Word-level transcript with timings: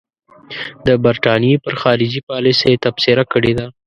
د 0.85 0.87
برټانیې 1.03 1.61
پر 1.65 1.73
خارجي 1.81 2.21
پالیسۍ 2.29 2.73
تبصره 2.83 3.23
کړې 3.33 3.53
ده. 3.59 3.65